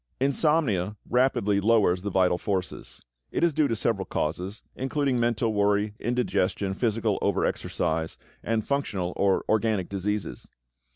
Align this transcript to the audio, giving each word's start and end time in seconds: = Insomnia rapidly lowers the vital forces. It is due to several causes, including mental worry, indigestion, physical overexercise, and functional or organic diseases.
= 0.13 0.19
Insomnia 0.29 0.97
rapidly 1.07 1.59
lowers 1.61 2.01
the 2.01 2.09
vital 2.09 2.39
forces. 2.39 3.05
It 3.29 3.43
is 3.43 3.53
due 3.53 3.67
to 3.67 3.75
several 3.75 4.05
causes, 4.05 4.63
including 4.75 5.19
mental 5.19 5.53
worry, 5.53 5.93
indigestion, 5.99 6.73
physical 6.73 7.19
overexercise, 7.21 8.17
and 8.41 8.65
functional 8.65 9.13
or 9.15 9.45
organic 9.47 9.89
diseases. 9.89 10.49